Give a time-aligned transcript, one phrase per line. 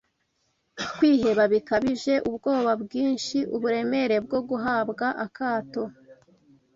[0.97, 5.83] kwiheba bikabije, ubwoba bwinshi, uburemere bwo guhabwa akato